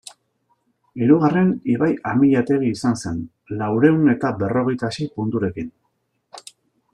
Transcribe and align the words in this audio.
Hirugarren, 0.99 1.51
Ibai 1.73 1.89
Amillategi 2.11 2.71
izan 2.77 2.97
zen, 3.03 3.19
laurehun 3.61 4.15
eta 4.15 4.33
berrogeita 4.41 4.91
sei 4.97 5.07
punturekin. 5.21 5.71